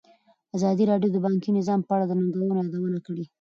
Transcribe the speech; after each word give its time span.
ازادي 0.57 0.83
راډیو 0.91 1.13
د 1.13 1.17
بانکي 1.25 1.49
نظام 1.59 1.79
په 1.87 1.91
اړه 1.95 2.05
د 2.07 2.11
ننګونو 2.19 2.55
یادونه 2.71 2.99
کړې. 3.05 3.23